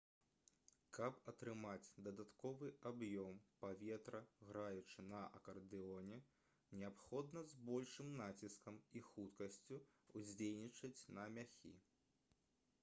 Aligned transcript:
каб 0.97 1.17
атрымаць 1.31 1.91
дадатковы 2.05 2.69
аб'ём 2.91 3.35
паветра 3.65 4.21
граючы 4.51 5.05
на 5.09 5.19
акардэоне 5.39 6.17
неабходна 6.81 7.43
з 7.51 7.59
большым 7.69 8.09
націскам 8.23 8.79
і 8.99 9.03
хуткасцю 9.11 9.79
ўздзейнічаць 10.23 10.99
на 11.19 11.29
мяхі 11.37 11.75